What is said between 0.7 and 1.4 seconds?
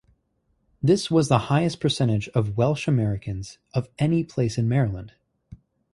This was the